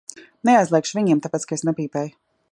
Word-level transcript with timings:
Neaizliegšu 0.47 0.97
viņiem, 0.99 1.21
tāpēc 1.27 1.45
ka 1.51 1.57
es 1.59 1.65
nepīpēju. 1.71 2.17